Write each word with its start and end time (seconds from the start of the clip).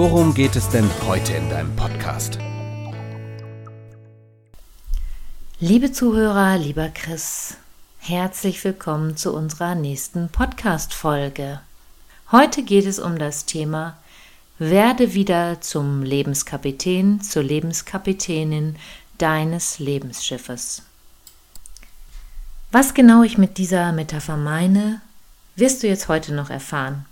worum 0.00 0.32
geht 0.32 0.56
es 0.56 0.66
denn 0.70 0.88
heute 1.06 1.34
in 1.34 1.50
deinem 1.50 1.76
Podcast? 1.76 2.38
Liebe 5.58 5.92
Zuhörer, 5.92 6.56
lieber 6.56 6.88
Chris, 6.88 7.58
Herzlich 7.98 8.64
willkommen 8.64 9.18
zu 9.18 9.34
unserer 9.34 9.74
nächsten 9.74 10.30
Podcast-Folge. 10.30 11.60
Heute 12.32 12.62
geht 12.62 12.86
es 12.86 12.98
um 12.98 13.18
das 13.18 13.44
Thema 13.44 13.98
Werde 14.58 15.12
wieder 15.12 15.60
zum 15.60 16.02
Lebenskapitän, 16.02 17.20
zur 17.20 17.42
Lebenskapitänin 17.42 18.76
deines 19.18 19.80
Lebensschiffes. 19.80 20.80
Was 22.72 22.94
genau 22.94 23.22
ich 23.22 23.36
mit 23.36 23.58
dieser 23.58 23.92
Metapher 23.92 24.38
meine, 24.38 25.02
wirst 25.56 25.82
du 25.82 25.88
jetzt 25.88 26.08
heute 26.08 26.32
noch 26.32 26.48
erfahren. 26.48 27.04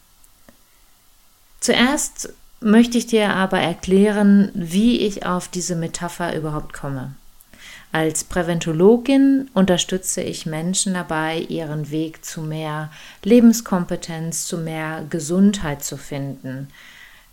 Zuerst 1.60 2.30
möchte 2.60 2.98
ich 2.98 3.06
dir 3.06 3.34
aber 3.34 3.60
erklären, 3.60 4.50
wie 4.54 5.00
ich 5.00 5.26
auf 5.26 5.48
diese 5.48 5.76
Metapher 5.76 6.36
überhaupt 6.36 6.72
komme. 6.72 7.14
Als 7.90 8.24
Präventologin 8.24 9.48
unterstütze 9.54 10.20
ich 10.20 10.44
Menschen 10.44 10.94
dabei, 10.94 11.38
ihren 11.38 11.90
Weg 11.90 12.24
zu 12.24 12.42
mehr 12.42 12.90
Lebenskompetenz, 13.22 14.46
zu 14.46 14.58
mehr 14.58 15.06
Gesundheit 15.08 15.82
zu 15.82 15.96
finden, 15.96 16.68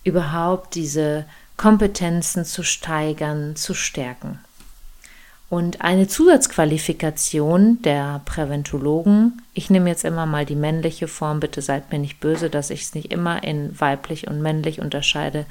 überhaupt 0.06 0.76
diese 0.76 1.26
Kompetenzen 1.58 2.46
zu 2.46 2.64
steigern, 2.64 3.56
zu 3.56 3.74
stärken. 3.74 4.40
Und 5.50 5.82
eine 5.82 6.08
Zusatzqualifikation 6.08 7.82
der 7.84 8.22
Präventologen, 8.26 9.42
ich 9.54 9.70
nehme 9.70 9.90
jetzt 9.90 10.04
immer 10.04 10.26
mal 10.26 10.46
die 10.46 10.56
männliche 10.56 11.08
Form, 11.08 11.40
bitte 11.40 11.62
seid 11.62 11.92
mir 11.92 12.00
nicht 12.00 12.20
böse, 12.20 12.50
dass 12.50 12.72
ich 12.72 12.82
es 12.82 12.96
nicht 12.96 13.12
immer 13.12 13.44
in 13.44 13.80
weiblich 13.80 14.28
und 14.28 14.42
männlich 14.42 14.82
unterscheide. 14.82 15.46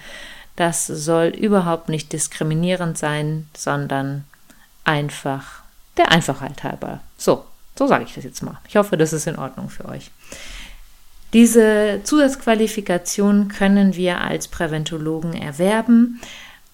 Das 0.56 0.87
soll 0.87 1.28
überhaupt 1.28 1.89
nicht 1.89 2.12
diskriminierend 2.12 2.98
sein, 2.98 3.48
sondern 3.56 4.25
einfach 4.83 5.62
der 5.97 6.11
Einfachheit 6.12 6.65
halber. 6.65 7.00
So, 7.17 7.45
so 7.77 7.87
sage 7.87 8.05
ich 8.05 8.15
das 8.15 8.25
jetzt 8.25 8.42
mal. 8.42 8.59
Ich 8.69 8.77
hoffe, 8.77 8.97
das 8.97 9.12
ist 9.12 9.27
in 9.27 9.37
Ordnung 9.37 9.69
für 9.69 9.87
euch. 9.87 10.11
Diese 11.33 12.00
Zusatzqualifikation 12.05 13.48
können 13.48 13.97
wir 13.97 14.20
als 14.20 14.47
Präventologen 14.47 15.34
erwerben. 15.34 16.20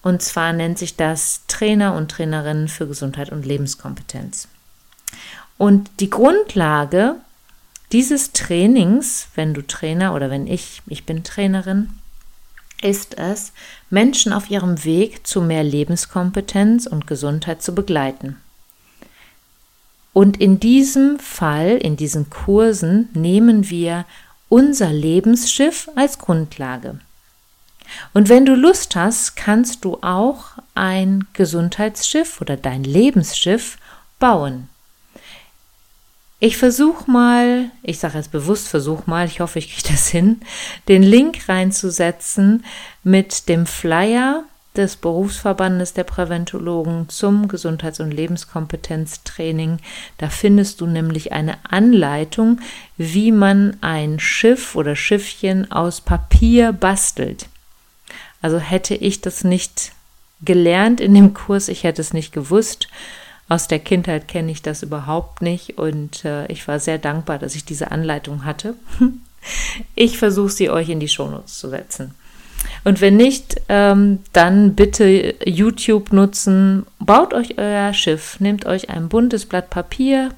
Und 0.01 0.21
zwar 0.21 0.53
nennt 0.53 0.79
sich 0.79 0.95
das 0.95 1.41
Trainer 1.47 1.93
und 1.93 2.09
Trainerinnen 2.09 2.67
für 2.67 2.87
Gesundheit 2.87 3.31
und 3.31 3.45
Lebenskompetenz. 3.45 4.47
Und 5.57 5.91
die 5.99 6.09
Grundlage 6.09 7.15
dieses 7.91 8.31
Trainings, 8.31 9.27
wenn 9.35 9.53
du 9.53 9.61
Trainer 9.61 10.15
oder 10.15 10.29
wenn 10.29 10.47
ich, 10.47 10.81
ich 10.87 11.05
bin 11.05 11.23
Trainerin, 11.23 11.89
ist 12.81 13.17
es, 13.17 13.51
Menschen 13.89 14.33
auf 14.33 14.49
ihrem 14.49 14.83
Weg 14.83 15.27
zu 15.27 15.41
mehr 15.41 15.63
Lebenskompetenz 15.63 16.87
und 16.87 17.05
Gesundheit 17.05 17.61
zu 17.61 17.75
begleiten. 17.75 18.37
Und 20.13 20.41
in 20.41 20.59
diesem 20.59 21.19
Fall, 21.19 21.77
in 21.77 21.95
diesen 21.95 22.29
Kursen, 22.29 23.09
nehmen 23.13 23.69
wir 23.69 24.05
unser 24.49 24.91
Lebensschiff 24.91 25.89
als 25.95 26.17
Grundlage. 26.17 26.99
Und 28.13 28.29
wenn 28.29 28.45
du 28.45 28.55
Lust 28.55 28.95
hast, 28.95 29.35
kannst 29.35 29.85
du 29.85 29.99
auch 30.01 30.45
ein 30.75 31.27
Gesundheitsschiff 31.33 32.41
oder 32.41 32.57
dein 32.57 32.83
Lebensschiff 32.83 33.77
bauen. 34.19 34.69
Ich 36.39 36.57
versuche 36.57 37.09
mal, 37.09 37.69
ich 37.83 37.99
sage 37.99 38.17
jetzt 38.17 38.31
bewusst 38.31 38.67
versuch 38.67 39.05
mal, 39.05 39.27
ich 39.27 39.41
hoffe, 39.41 39.59
ich 39.59 39.71
kriege 39.75 39.89
das 39.91 40.07
hin, 40.07 40.41
den 40.87 41.03
Link 41.03 41.47
reinzusetzen 41.47 42.65
mit 43.03 43.47
dem 43.47 43.67
Flyer 43.67 44.43
des 44.75 44.95
Berufsverbandes 44.95 45.93
der 45.93 46.03
Präventologen 46.05 47.09
zum 47.09 47.47
Gesundheits- 47.47 47.99
und 47.99 48.11
Lebenskompetenztraining. 48.11 49.77
Da 50.17 50.29
findest 50.29 50.81
du 50.81 50.87
nämlich 50.87 51.31
eine 51.31 51.57
Anleitung, 51.69 52.59
wie 52.97 53.31
man 53.31 53.77
ein 53.81 54.19
Schiff 54.19 54.75
oder 54.75 54.95
Schiffchen 54.95 55.71
aus 55.71 56.01
Papier 56.01 56.71
bastelt. 56.71 57.49
Also 58.41 58.57
hätte 58.57 58.95
ich 58.95 59.21
das 59.21 59.43
nicht 59.43 59.91
gelernt 60.41 60.99
in 60.99 61.13
dem 61.13 61.33
Kurs, 61.33 61.67
ich 61.67 61.83
hätte 61.83 62.01
es 62.01 62.13
nicht 62.13 62.33
gewusst, 62.33 62.87
aus 63.47 63.67
der 63.67 63.79
Kindheit 63.79 64.27
kenne 64.27 64.51
ich 64.51 64.61
das 64.61 64.81
überhaupt 64.81 65.41
nicht 65.41 65.77
und 65.77 66.23
äh, 66.23 66.45
ich 66.47 66.67
war 66.67 66.79
sehr 66.79 66.97
dankbar, 66.97 67.37
dass 67.37 67.55
ich 67.55 67.65
diese 67.65 67.91
Anleitung 67.91 68.45
hatte. 68.45 68.75
ich 69.95 70.17
versuche 70.17 70.49
sie 70.49 70.69
euch 70.69 70.89
in 70.89 71.01
die 71.01 71.09
Shownotes 71.09 71.59
zu 71.59 71.69
setzen. 71.69 72.15
Und 72.83 73.01
wenn 73.01 73.17
nicht, 73.17 73.59
ähm, 73.69 74.19
dann 74.33 74.75
bitte 74.75 75.35
YouTube 75.45 76.13
nutzen. 76.13 76.85
Baut 76.99 77.33
euch 77.33 77.57
euer 77.57 77.93
Schiff, 77.93 78.39
nehmt 78.39 78.65
euch 78.65 78.89
ein 78.89 79.09
buntes 79.09 79.45
Blatt 79.45 79.69
Papier, 79.69 80.29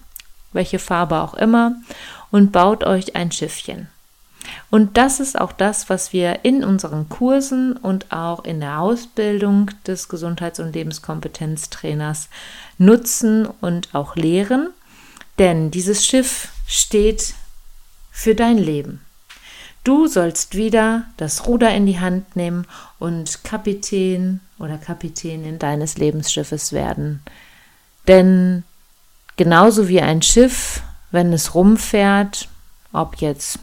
welche 0.51 0.79
Farbe 0.79 1.21
auch 1.21 1.35
immer, 1.35 1.75
und 2.31 2.51
baut 2.51 2.83
euch 2.83 3.15
ein 3.15 3.31
Schiffchen. 3.31 3.89
Und 4.69 4.97
das 4.97 5.19
ist 5.19 5.39
auch 5.39 5.51
das, 5.51 5.89
was 5.89 6.13
wir 6.13 6.43
in 6.43 6.63
unseren 6.63 7.09
Kursen 7.09 7.77
und 7.77 8.11
auch 8.11 8.43
in 8.43 8.59
der 8.59 8.79
Ausbildung 8.79 9.71
des 9.85 10.09
Gesundheits- 10.09 10.59
und 10.59 10.73
Lebenskompetenztrainers 10.73 12.29
nutzen 12.77 13.45
und 13.45 13.93
auch 13.93 14.15
lehren. 14.15 14.69
Denn 15.39 15.71
dieses 15.71 16.05
Schiff 16.05 16.49
steht 16.67 17.35
für 18.11 18.35
dein 18.35 18.57
Leben. 18.57 19.01
Du 19.83 20.07
sollst 20.07 20.55
wieder 20.55 21.05
das 21.17 21.45
Ruder 21.45 21.73
in 21.75 21.85
die 21.85 21.99
Hand 21.99 22.35
nehmen 22.35 22.65
und 22.99 23.43
Kapitän 23.43 24.39
oder 24.57 24.77
Kapitänin 24.77 25.59
deines 25.59 25.97
Lebensschiffes 25.97 26.71
werden. 26.71 27.21
Denn 28.07 28.63
genauso 29.35 29.89
wie 29.89 29.99
ein 29.99 30.21
Schiff, 30.21 30.81
wenn 31.11 31.33
es 31.33 31.53
rumfährt, 31.53 32.47
ob 32.93 33.17
jetzt 33.17 33.59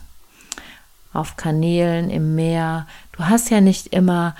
auf 1.12 1.36
Kanälen, 1.36 2.10
im 2.10 2.34
Meer. 2.34 2.86
Du 3.12 3.24
hast 3.24 3.50
ja 3.50 3.60
nicht 3.60 3.88
immer 3.88 4.34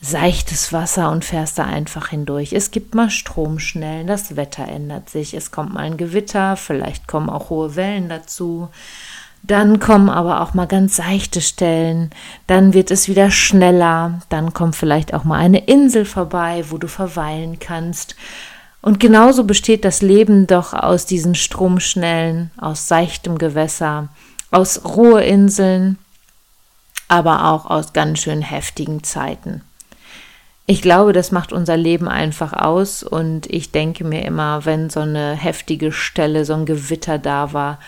seichtes 0.00 0.72
Wasser 0.72 1.10
und 1.10 1.24
fährst 1.24 1.58
da 1.58 1.64
einfach 1.64 2.08
hindurch. 2.08 2.52
Es 2.52 2.72
gibt 2.72 2.94
mal 2.94 3.08
Stromschnellen, 3.08 4.08
das 4.08 4.34
Wetter 4.34 4.66
ändert 4.66 5.08
sich, 5.08 5.32
es 5.32 5.52
kommt 5.52 5.74
mal 5.74 5.84
ein 5.84 5.96
Gewitter, 5.96 6.56
vielleicht 6.56 7.06
kommen 7.06 7.30
auch 7.30 7.50
hohe 7.50 7.76
Wellen 7.76 8.08
dazu. 8.08 8.68
Dann 9.44 9.80
kommen 9.80 10.08
aber 10.08 10.40
auch 10.40 10.54
mal 10.54 10.66
ganz 10.66 10.96
seichte 10.96 11.40
Stellen, 11.40 12.10
dann 12.46 12.74
wird 12.74 12.90
es 12.90 13.08
wieder 13.08 13.30
schneller, 13.30 14.20
dann 14.28 14.52
kommt 14.52 14.76
vielleicht 14.76 15.14
auch 15.14 15.24
mal 15.24 15.38
eine 15.38 15.64
Insel 15.66 16.04
vorbei, 16.04 16.64
wo 16.68 16.78
du 16.78 16.88
verweilen 16.88 17.58
kannst. 17.58 18.16
Und 18.82 18.98
genauso 18.98 19.44
besteht 19.44 19.84
das 19.84 20.02
Leben 20.02 20.48
doch 20.48 20.72
aus 20.72 21.06
diesen 21.06 21.36
Stromschnellen, 21.36 22.50
aus 22.56 22.88
seichtem 22.88 23.38
Gewässer, 23.38 24.08
aus 24.52 24.84
Ruheinseln, 24.84 25.98
aber 27.08 27.52
auch 27.52 27.66
aus 27.66 27.92
ganz 27.92 28.20
schön 28.20 28.42
heftigen 28.42 29.02
Zeiten. 29.02 29.62
Ich 30.66 30.80
glaube, 30.80 31.12
das 31.12 31.32
macht 31.32 31.52
unser 31.52 31.76
Leben 31.76 32.08
einfach 32.08 32.52
aus 32.52 33.02
und 33.02 33.46
ich 33.50 33.72
denke 33.72 34.04
mir 34.04 34.24
immer, 34.24 34.64
wenn 34.64 34.90
so 34.90 35.00
eine 35.00 35.34
heftige 35.34 35.90
Stelle, 35.90 36.44
so 36.44 36.54
ein 36.54 36.66
Gewitter 36.66 37.18
da 37.18 37.52
war, 37.52 37.78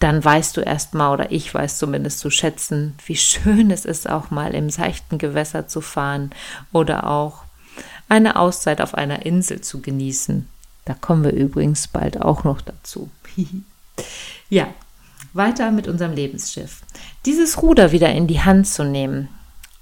dann 0.00 0.24
weißt 0.24 0.56
du 0.56 0.62
erst 0.62 0.94
mal 0.94 1.12
oder 1.12 1.30
ich 1.30 1.52
weiß 1.54 1.78
zumindest 1.78 2.18
zu 2.18 2.30
schätzen, 2.30 2.96
wie 3.06 3.16
schön 3.16 3.70
es 3.70 3.84
ist, 3.84 4.08
auch 4.08 4.30
mal 4.30 4.54
im 4.54 4.70
seichten 4.70 5.18
Gewässer 5.18 5.68
zu 5.68 5.80
fahren 5.80 6.30
oder 6.72 7.06
auch 7.06 7.44
eine 8.08 8.36
Auszeit 8.36 8.80
auf 8.80 8.94
einer 8.94 9.24
Insel 9.24 9.60
zu 9.60 9.80
genießen. 9.80 10.48
Da 10.86 10.94
kommen 10.94 11.22
wir 11.22 11.32
übrigens 11.32 11.86
bald 11.86 12.20
auch 12.20 12.42
noch 12.42 12.60
dazu. 12.60 13.10
ja, 14.50 14.66
weiter 15.32 15.70
mit 15.70 15.88
unserem 15.88 16.12
Lebensschiff. 16.12 16.82
Dieses 17.26 17.62
Ruder 17.62 17.92
wieder 17.92 18.10
in 18.12 18.26
die 18.26 18.40
Hand 18.40 18.66
zu 18.66 18.84
nehmen 18.84 19.28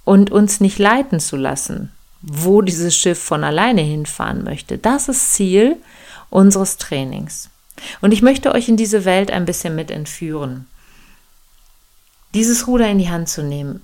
und 0.05 0.31
uns 0.31 0.61
nicht 0.61 0.79
leiten 0.79 1.21
zu 1.21 1.37
lassen, 1.37 1.93
wo 2.21 2.62
dieses 2.62 2.97
Schiff 2.97 3.23
von 3.23 3.45
alleine 3.45 3.83
hinfahren 3.83 4.45
möchte, 4.45 4.79
das 4.79 5.09
ist 5.09 5.35
Ziel 5.35 5.77
unseres 6.31 6.77
Trainings. 6.77 7.50
Und 8.00 8.12
ich 8.12 8.23
möchte 8.23 8.53
euch 8.53 8.69
in 8.69 8.77
diese 8.77 9.05
Welt 9.05 9.31
ein 9.31 9.45
bisschen 9.45 9.75
mit 9.75 9.91
entführen. 9.91 10.67
Dieses 12.35 12.67
Ruder 12.67 12.89
in 12.89 12.99
die 12.99 13.09
Hand 13.09 13.29
zu 13.29 13.43
nehmen. 13.43 13.83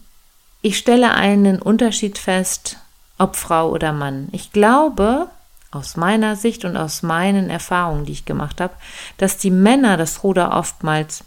Ich 0.62 0.78
stelle 0.78 1.14
einen 1.14 1.62
Unterschied 1.62 2.18
fest 2.18 2.78
ob 3.18 3.36
Frau 3.36 3.70
oder 3.70 3.92
Mann. 3.92 4.28
Ich 4.32 4.52
glaube, 4.52 5.28
aus 5.70 5.96
meiner 5.96 6.36
Sicht 6.36 6.64
und 6.64 6.76
aus 6.76 7.02
meinen 7.02 7.50
Erfahrungen, 7.50 8.04
die 8.04 8.12
ich 8.12 8.24
gemacht 8.24 8.60
habe, 8.60 8.74
dass 9.18 9.38
die 9.38 9.50
Männer 9.50 9.96
das 9.96 10.22
Ruder 10.22 10.56
oftmals 10.56 11.24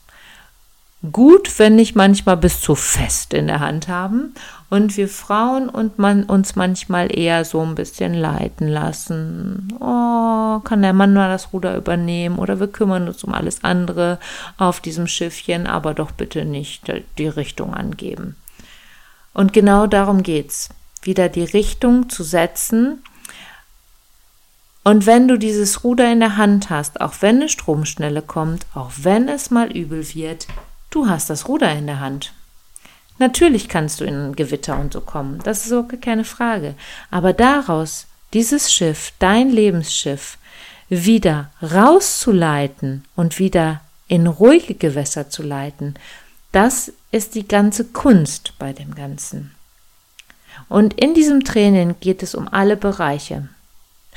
gut, 1.12 1.60
wenn 1.60 1.76
nicht 1.76 1.96
manchmal 1.96 2.38
bis 2.38 2.60
zu 2.60 2.76
fest 2.76 3.34
in 3.34 3.48
der 3.48 3.60
Hand 3.60 3.88
haben 3.88 4.34
und 4.70 4.98
wir 4.98 5.08
Frauen 5.08 5.70
und 5.70 6.00
man 6.00 6.24
uns 6.24 6.56
manchmal 6.56 7.16
eher 7.16 7.46
so 7.46 7.62
ein 7.62 7.76
bisschen 7.76 8.14
leiten 8.14 8.68
lassen. 8.68 9.74
Oh, 9.80 10.60
kann 10.60 10.82
der 10.82 10.94
Mann 10.94 11.14
mal 11.14 11.30
das 11.30 11.54
Ruder 11.54 11.78
übernehmen 11.78 12.40
oder 12.40 12.60
wir 12.60 12.68
kümmern 12.68 13.08
uns 13.08 13.24
um 13.24 13.34
alles 13.34 13.64
andere 13.64 14.20
auf 14.58 14.80
diesem 14.80 15.08
Schiffchen, 15.08 15.68
aber 15.68 15.94
doch 15.94 16.12
bitte 16.12 16.46
nicht 16.46 16.92
die 17.18 17.28
Richtung 17.28 17.74
angeben. 17.74 18.36
Und 19.34 19.54
genau 19.54 19.86
darum 19.86 20.24
geht's, 20.24 20.70
wieder 21.04 21.30
die 21.30 21.44
Richtung 21.44 22.10
zu 22.10 22.24
setzen. 22.24 23.04
Und 24.84 25.06
wenn 25.06 25.28
du 25.28 25.38
dieses 25.38 25.84
Ruder 25.84 26.12
in 26.12 26.22
der 26.22 26.38
Hand 26.38 26.70
hast, 26.70 27.02
auch 27.02 27.14
wenn 27.20 27.36
eine 27.38 27.50
Stromschnelle 27.50 28.24
kommt, 28.24 28.66
auch 28.74 28.92
wenn 28.98 29.28
es 29.28 29.52
mal 29.52 29.72
übel 29.72 30.04
wird, 30.16 30.48
Du 30.98 31.08
hast 31.08 31.30
das 31.30 31.48
Ruder 31.48 31.72
in 31.74 31.86
der 31.86 32.00
Hand. 32.00 32.34
Natürlich 33.20 33.70
kannst 33.70 34.02
du 34.02 34.04
in 34.04 34.36
Gewitter 34.36 34.80
und 34.80 34.94
so 34.94 35.00
kommen, 35.00 35.40
das 35.44 35.64
ist 35.64 35.72
auch 35.72 35.86
keine 36.02 36.24
Frage. 36.24 36.74
Aber 37.12 37.34
daraus, 37.34 38.08
dieses 38.34 38.74
Schiff, 38.74 39.14
dein 39.20 39.52
Lebensschiff, 39.52 40.40
wieder 40.90 41.52
rauszuleiten 41.62 43.06
und 43.16 43.38
wieder 43.38 43.82
in 44.08 44.26
ruhige 44.26 44.74
Gewässer 44.74 45.30
zu 45.30 45.44
leiten, 45.44 45.94
das 46.52 46.92
ist 47.12 47.36
die 47.36 47.48
ganze 47.48 47.86
Kunst 47.86 48.54
bei 48.58 48.74
dem 48.74 48.96
Ganzen. 48.96 49.52
Und 50.68 50.96
in 50.96 51.14
diesem 51.14 51.44
Training 51.44 51.94
geht 52.00 52.24
es 52.24 52.34
um 52.34 52.48
alle 52.48 52.76
Bereiche. 52.76 53.50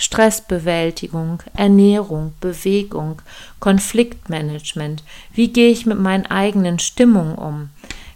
Stressbewältigung, 0.01 1.43
Ernährung, 1.55 2.33
Bewegung, 2.41 3.21
Konfliktmanagement. 3.61 5.05
Wie 5.35 5.53
gehe 5.53 5.71
ich 5.71 5.85
mit 5.85 6.01
meinen 6.01 6.25
eigenen 6.25 6.79
Stimmungen 6.79 7.35
um? 7.35 7.69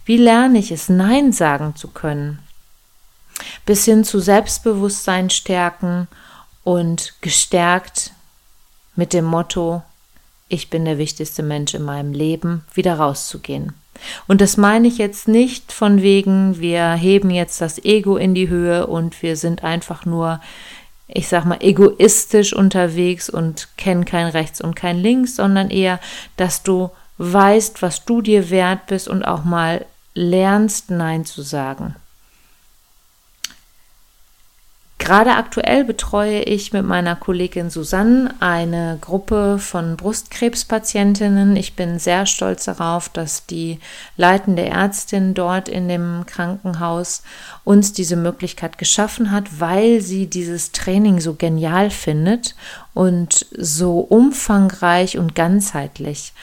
Wie 0.03 0.17
lerne 0.17 0.57
ich 0.57 0.71
es, 0.71 0.89
Nein 0.89 1.31
sagen 1.31 1.75
zu 1.75 1.89
können? 1.89 2.39
Bis 3.67 3.85
hin 3.85 4.03
zu 4.03 4.19
Selbstbewusstsein 4.19 5.29
stärken 5.29 6.07
und 6.63 7.13
gestärkt 7.21 8.13
mit 8.95 9.13
dem 9.13 9.25
Motto, 9.25 9.83
ich 10.49 10.71
bin 10.71 10.85
der 10.85 10.97
wichtigste 10.97 11.43
Mensch 11.43 11.75
in 11.75 11.83
meinem 11.83 12.13
Leben, 12.13 12.63
wieder 12.73 12.95
rauszugehen. 12.95 13.73
Und 14.27 14.41
das 14.41 14.57
meine 14.57 14.87
ich 14.87 14.97
jetzt 14.97 15.27
nicht 15.27 15.71
von 15.71 16.01
wegen, 16.01 16.59
wir 16.59 16.93
heben 16.93 17.29
jetzt 17.29 17.61
das 17.61 17.77
Ego 17.83 18.17
in 18.17 18.33
die 18.33 18.49
Höhe 18.49 18.87
und 18.87 19.21
wir 19.21 19.37
sind 19.37 19.63
einfach 19.63 20.05
nur 20.05 20.41
ich 21.07 21.27
sag 21.27 21.45
mal, 21.45 21.59
egoistisch 21.61 22.53
unterwegs 22.53 23.29
und 23.29 23.69
kennen 23.77 24.05
kein 24.05 24.27
Rechts 24.27 24.61
und 24.61 24.75
kein 24.75 24.97
Links, 24.97 25.35
sondern 25.35 25.69
eher, 25.69 25.99
dass 26.37 26.63
du 26.63 26.89
weißt, 27.17 27.81
was 27.81 28.05
du 28.05 28.21
dir 28.21 28.49
wert 28.49 28.87
bist 28.87 29.07
und 29.07 29.23
auch 29.23 29.43
mal 29.43 29.85
lernst, 30.13 30.89
Nein 30.89 31.25
zu 31.25 31.41
sagen. 31.41 31.95
Gerade 35.05 35.35
aktuell 35.35 35.83
betreue 35.83 36.41
ich 36.41 36.73
mit 36.73 36.83
meiner 36.83 37.15
Kollegin 37.15 37.69
Susanne 37.69 38.33
eine 38.39 38.97
Gruppe 38.99 39.59
von 39.59 39.97
Brustkrebspatientinnen. 39.97 41.55
Ich 41.55 41.75
bin 41.75 41.99
sehr 41.99 42.25
stolz 42.25 42.65
darauf, 42.65 43.09
dass 43.09 43.45
die 43.45 43.79
leitende 44.17 44.65
Ärztin 44.65 45.35
dort 45.35 45.69
in 45.69 45.87
dem 45.87 46.25
Krankenhaus 46.25 47.21
uns 47.63 47.93
diese 47.93 48.15
Möglichkeit 48.15 48.79
geschaffen 48.79 49.29
hat, 49.29 49.59
weil 49.59 50.01
sie 50.01 50.25
dieses 50.25 50.71
Training 50.71 51.19
so 51.19 51.35
genial 51.35 51.91
findet 51.91 52.55
und 52.95 53.45
so 53.55 53.99
umfangreich 53.99 55.19
und 55.19 55.35
ganzheitlich. 55.35 56.33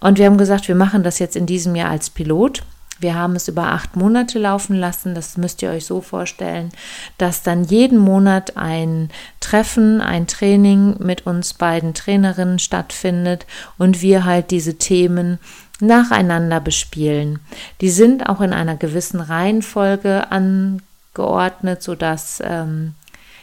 Und 0.00 0.18
wir 0.18 0.26
haben 0.26 0.38
gesagt, 0.38 0.66
wir 0.66 0.74
machen 0.74 1.04
das 1.04 1.20
jetzt 1.20 1.36
in 1.36 1.46
diesem 1.46 1.76
Jahr 1.76 1.90
als 1.90 2.10
Pilot. 2.10 2.64
Wir 3.02 3.16
haben 3.16 3.34
es 3.34 3.48
über 3.48 3.64
acht 3.64 3.96
Monate 3.96 4.38
laufen 4.38 4.76
lassen. 4.76 5.14
Das 5.14 5.36
müsst 5.36 5.60
ihr 5.60 5.70
euch 5.70 5.84
so 5.84 6.00
vorstellen, 6.00 6.70
dass 7.18 7.42
dann 7.42 7.64
jeden 7.64 7.98
Monat 7.98 8.56
ein 8.56 9.10
Treffen, 9.40 10.00
ein 10.00 10.26
Training 10.26 10.96
mit 10.98 11.26
uns 11.26 11.54
beiden 11.54 11.94
Trainerinnen 11.94 12.60
stattfindet 12.60 13.46
und 13.76 14.02
wir 14.02 14.24
halt 14.24 14.50
diese 14.52 14.78
Themen 14.78 15.38
nacheinander 15.80 16.60
bespielen. 16.60 17.40
Die 17.80 17.90
sind 17.90 18.28
auch 18.28 18.40
in 18.40 18.52
einer 18.52 18.76
gewissen 18.76 19.20
Reihenfolge 19.20 20.30
angeordnet, 20.30 21.82
sodass 21.82 22.40
ähm, 22.44 22.94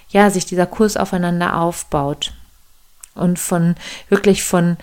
ja, 0.09 0.29
sich 0.29 0.45
dieser 0.45 0.65
Kurs 0.65 0.95
aufeinander 0.95 1.59
aufbaut 1.59 2.33
und 3.13 3.39
von 3.39 3.75
wirklich 4.07 4.43
von 4.43 4.77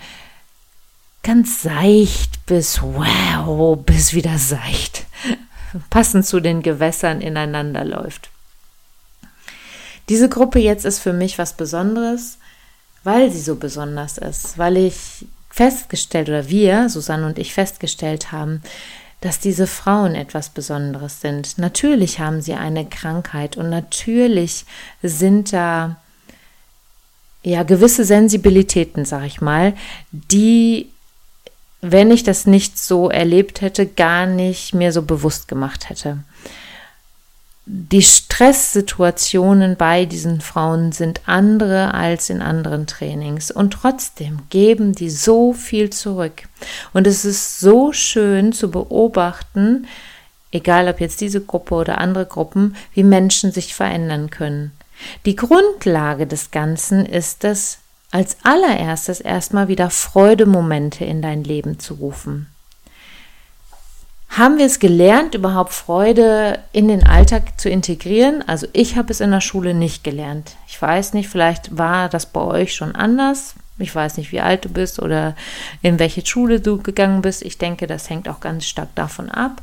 ganz 1.27 1.61
seicht 1.61 2.45
bis 2.45 2.81
wow, 2.81 3.77
bis 3.77 4.13
wieder 4.13 4.37
seicht, 4.37 5.05
passend 5.89 6.25
zu 6.25 6.39
den 6.39 6.61
Gewässern 6.61 7.19
ineinander 7.19 7.83
läuft. 7.83 8.29
Diese 10.07 10.29
Gruppe 10.29 10.59
jetzt 10.59 10.85
ist 10.85 10.99
für 10.99 11.11
mich 11.11 11.37
was 11.37 11.51
Besonderes, 11.51 12.37
weil 13.03 13.29
sie 13.29 13.41
so 13.41 13.57
besonders 13.57 14.17
ist, 14.17 14.57
weil 14.57 14.77
ich 14.77 15.25
festgestellt 15.49 16.29
oder 16.29 16.47
wir, 16.47 16.87
Susanne 16.87 17.25
und 17.25 17.39
ich, 17.39 17.53
festgestellt 17.53 18.31
haben, 18.31 18.61
dass 19.19 19.41
diese 19.41 19.67
Frauen 19.67 20.15
etwas 20.15 20.47
Besonderes 20.47 21.19
sind. 21.19 21.57
Natürlich 21.57 22.21
haben 22.21 22.41
sie 22.41 22.53
eine 22.53 22.85
Krankheit 22.85 23.57
und 23.57 23.69
natürlich 23.69 24.63
sind 25.03 25.51
da 25.51 25.97
ja 27.43 27.63
gewisse 27.63 28.05
Sensibilitäten, 28.05 29.03
sag 29.03 29.25
ich 29.25 29.41
mal, 29.41 29.73
die 30.11 30.89
wenn 31.81 32.11
ich 32.11 32.23
das 32.23 32.47
nicht 32.47 32.79
so 32.79 33.09
erlebt 33.09 33.61
hätte, 33.61 33.85
gar 33.85 34.25
nicht 34.25 34.73
mir 34.73 34.91
so 34.91 35.01
bewusst 35.03 35.47
gemacht 35.47 35.89
hätte. 35.89 36.19
Die 37.69 38.01
Stresssituationen 38.01 39.75
bei 39.75 40.05
diesen 40.05 40.39
Frauen 40.39 40.93
sind 40.93 41.19
andere 41.25 41.93
als 41.93 42.29
in 42.29 42.41
anderen 42.41 42.87
Trainings 42.87 43.51
und 43.51 43.71
trotzdem 43.71 44.39
geben 44.49 44.93
die 44.93 45.09
so 45.09 45.51
viel 45.51 45.89
zurück. 45.89 46.43
Und 46.93 47.07
es 47.07 47.25
ist 47.25 47.59
so 47.59 47.91
schön 47.91 48.53
zu 48.53 48.71
beobachten, 48.71 49.85
egal 50.51 50.87
ob 50.87 51.01
jetzt 51.01 51.19
diese 51.19 51.41
Gruppe 51.41 51.75
oder 51.75 51.97
andere 51.97 52.25
Gruppen, 52.25 52.75
wie 52.93 53.03
Menschen 53.03 53.51
sich 53.51 53.75
verändern 53.75 54.29
können. 54.29 54.71
Die 55.25 55.35
Grundlage 55.35 56.25
des 56.25 56.51
Ganzen 56.51 57.05
ist 57.05 57.43
es, 57.43 57.79
als 58.11 58.37
allererstes 58.43 59.19
erstmal 59.19 59.67
wieder 59.67 59.89
Freudemomente 59.89 61.05
in 61.05 61.21
dein 61.21 61.43
Leben 61.43 61.79
zu 61.79 61.95
rufen. 61.95 62.47
Haben 64.29 64.57
wir 64.57 64.65
es 64.65 64.79
gelernt, 64.79 65.35
überhaupt 65.35 65.73
Freude 65.73 66.59
in 66.71 66.87
den 66.87 67.05
Alltag 67.05 67.59
zu 67.59 67.69
integrieren? 67.69 68.43
Also 68.47 68.67
ich 68.73 68.95
habe 68.95 69.11
es 69.11 69.19
in 69.19 69.31
der 69.31 69.41
Schule 69.41 69.73
nicht 69.73 70.03
gelernt. 70.03 70.57
Ich 70.67 70.79
weiß 70.79 71.13
nicht, 71.13 71.27
vielleicht 71.27 71.77
war 71.77 72.07
das 72.07 72.27
bei 72.27 72.41
euch 72.41 72.75
schon 72.75 72.95
anders. 72.95 73.55
Ich 73.79 73.93
weiß 73.93 74.17
nicht, 74.17 74.31
wie 74.31 74.41
alt 74.41 74.65
du 74.65 74.69
bist 74.69 74.99
oder 74.99 75.35
in 75.81 75.97
welche 75.97 76.25
Schule 76.25 76.59
du 76.59 76.81
gegangen 76.81 77.21
bist. 77.21 77.41
Ich 77.41 77.57
denke, 77.57 77.87
das 77.87 78.09
hängt 78.09 78.27
auch 78.29 78.39
ganz 78.39 78.65
stark 78.65 78.93
davon 78.95 79.29
ab. 79.29 79.61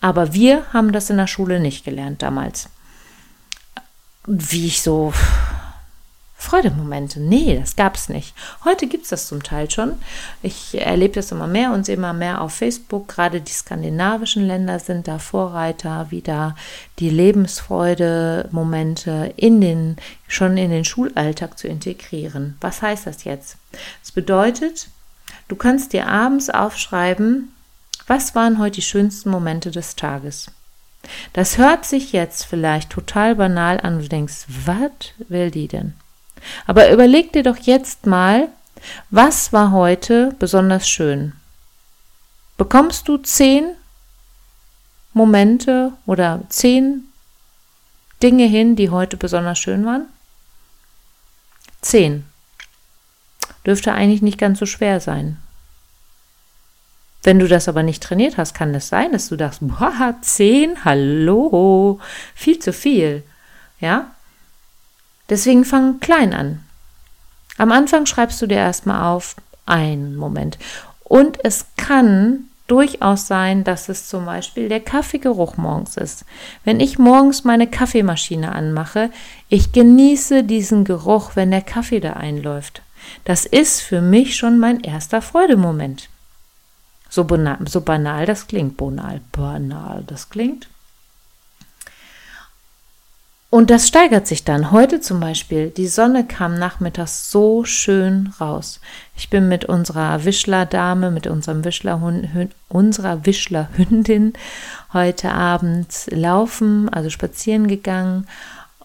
Aber 0.00 0.32
wir 0.32 0.64
haben 0.72 0.92
das 0.92 1.10
in 1.10 1.16
der 1.16 1.26
Schule 1.26 1.60
nicht 1.60 1.84
gelernt 1.84 2.22
damals. 2.22 2.68
Wie 4.26 4.66
ich 4.66 4.82
so 4.82 5.12
Freudemomente. 6.48 7.20
Nee, 7.20 7.58
das 7.60 7.76
gab 7.76 7.96
es 7.96 8.08
nicht. 8.08 8.34
Heute 8.64 8.86
gibt 8.86 9.04
es 9.04 9.10
das 9.10 9.26
zum 9.26 9.42
Teil 9.42 9.70
schon. 9.70 10.00
Ich 10.40 10.80
erlebe 10.80 11.12
das 11.12 11.30
immer 11.30 11.46
mehr 11.46 11.72
und 11.72 11.84
sehe 11.84 11.96
immer 11.96 12.14
mehr 12.14 12.40
auf 12.40 12.54
Facebook. 12.54 13.06
Gerade 13.06 13.42
die 13.42 13.52
skandinavischen 13.52 14.46
Länder 14.46 14.78
sind 14.78 15.08
da 15.08 15.18
Vorreiter, 15.18 16.10
wieder 16.10 16.56
die 17.00 17.10
Lebensfreude-Momente 17.10 19.34
in 19.36 19.60
den, 19.60 19.98
schon 20.26 20.56
in 20.56 20.70
den 20.70 20.86
Schulalltag 20.86 21.58
zu 21.58 21.68
integrieren. 21.68 22.56
Was 22.62 22.80
heißt 22.80 23.06
das 23.06 23.24
jetzt? 23.24 23.58
Das 24.00 24.12
bedeutet, 24.12 24.88
du 25.48 25.56
kannst 25.56 25.92
dir 25.92 26.08
abends 26.08 26.48
aufschreiben, 26.48 27.52
was 28.06 28.34
waren 28.34 28.58
heute 28.58 28.76
die 28.76 28.82
schönsten 28.82 29.28
Momente 29.28 29.70
des 29.70 29.96
Tages. 29.96 30.50
Das 31.34 31.58
hört 31.58 31.84
sich 31.84 32.12
jetzt 32.12 32.46
vielleicht 32.46 32.88
total 32.88 33.34
banal 33.34 33.78
an. 33.82 33.98
Du 33.98 34.08
denkst, 34.08 34.46
was 34.64 34.92
will 35.28 35.50
die 35.50 35.68
denn? 35.68 35.92
Aber 36.66 36.90
überleg 36.92 37.32
dir 37.32 37.42
doch 37.42 37.56
jetzt 37.56 38.06
mal, 38.06 38.48
was 39.10 39.52
war 39.52 39.72
heute 39.72 40.34
besonders 40.38 40.88
schön? 40.88 41.32
Bekommst 42.56 43.08
du 43.08 43.18
zehn 43.18 43.74
Momente 45.12 45.92
oder 46.06 46.42
zehn 46.48 47.04
Dinge 48.22 48.46
hin, 48.46 48.76
die 48.76 48.90
heute 48.90 49.16
besonders 49.16 49.58
schön 49.58 49.84
waren? 49.84 50.06
Zehn. 51.80 52.24
Dürfte 53.64 53.92
eigentlich 53.92 54.22
nicht 54.22 54.38
ganz 54.38 54.58
so 54.58 54.66
schwer 54.66 55.00
sein. 55.00 55.38
Wenn 57.22 57.38
du 57.38 57.48
das 57.48 57.68
aber 57.68 57.82
nicht 57.82 58.02
trainiert 58.02 58.38
hast, 58.38 58.54
kann 58.54 58.74
es 58.74 58.84
das 58.84 58.88
sein, 58.88 59.12
dass 59.12 59.28
du 59.28 59.36
sagst, 59.36 59.58
boah, 59.60 60.14
zehn, 60.22 60.84
hallo, 60.84 62.00
viel 62.34 62.58
zu 62.58 62.72
viel. 62.72 63.22
Ja? 63.80 64.12
Deswegen 65.28 65.64
fang 65.64 66.00
klein 66.00 66.32
an. 66.32 66.64
Am 67.58 67.72
Anfang 67.72 68.06
schreibst 68.06 68.40
du 68.40 68.46
dir 68.46 68.58
erstmal 68.58 69.04
auf, 69.12 69.36
einen 69.66 70.16
Moment. 70.16 70.58
Und 71.04 71.44
es 71.44 71.66
kann 71.76 72.44
durchaus 72.68 73.26
sein, 73.26 73.64
dass 73.64 73.88
es 73.88 74.08
zum 74.08 74.26
Beispiel 74.26 74.68
der 74.68 74.80
Kaffeegeruch 74.80 75.56
morgens 75.56 75.96
ist. 75.96 76.24
Wenn 76.64 76.80
ich 76.80 76.98
morgens 76.98 77.44
meine 77.44 77.66
Kaffeemaschine 77.66 78.52
anmache, 78.52 79.10
ich 79.48 79.72
genieße 79.72 80.44
diesen 80.44 80.84
Geruch, 80.84 81.32
wenn 81.34 81.50
der 81.50 81.62
Kaffee 81.62 82.00
da 82.00 82.12
einläuft. 82.12 82.82
Das 83.24 83.46
ist 83.46 83.80
für 83.80 84.02
mich 84.02 84.36
schon 84.36 84.58
mein 84.58 84.80
erster 84.80 85.22
Freudemoment. 85.22 86.08
So, 87.08 87.24
banal, 87.24 87.58
so 87.66 87.80
banal 87.80 88.26
das 88.26 88.46
klingt, 88.46 88.76
banal, 88.76 89.22
banal 89.32 90.04
das 90.06 90.28
klingt. 90.28 90.68
Und 93.50 93.70
das 93.70 93.88
steigert 93.88 94.26
sich 94.26 94.44
dann. 94.44 94.72
Heute 94.72 95.00
zum 95.00 95.20
Beispiel, 95.20 95.70
die 95.70 95.86
Sonne 95.86 96.26
kam 96.26 96.58
nachmittags 96.58 97.30
so 97.30 97.64
schön 97.64 98.34
raus. 98.38 98.78
Ich 99.16 99.30
bin 99.30 99.48
mit 99.48 99.64
unserer 99.64 100.26
Wischler-Dame, 100.26 101.10
mit 101.10 101.26
unserem 101.26 101.64
Wischlerhund, 101.64 102.28
unserer 102.68 103.24
Wischlerhündin 103.24 104.34
heute 104.92 105.32
Abend 105.32 105.88
laufen, 106.10 106.90
also 106.90 107.08
spazieren 107.08 107.68
gegangen. 107.68 108.26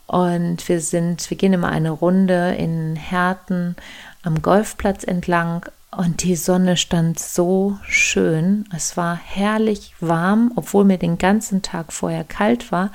Und 0.08 0.68
wir 0.70 0.80
sind, 0.80 1.30
wir 1.30 1.36
gehen 1.36 1.52
immer 1.52 1.70
eine 1.70 1.92
Runde 1.92 2.56
in 2.58 2.96
Herten 2.96 3.76
am 4.24 4.42
Golfplatz 4.42 5.04
entlang 5.04 5.66
und 5.98 6.24
die 6.24 6.36
Sonne 6.36 6.78
stand 6.78 7.20
so 7.20 7.78
schön. 7.88 8.66
Es 8.76 8.98
war 8.98 9.16
herrlich 9.16 9.94
warm, 10.00 10.52
obwohl 10.56 10.86
mir 10.86 10.98
den 10.98 11.18
ganzen 11.18 11.62
Tag 11.62 11.94
vorher 11.94 12.24
kalt 12.24 12.72
war, 12.72 12.92